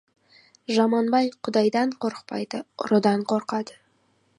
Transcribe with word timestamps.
Жаман 0.77 1.11
бай 1.17 1.29
Құдайдан 1.49 1.95
қорықпайды, 2.07 2.63
ұрыдан 2.87 3.31
қорқады. 3.35 3.79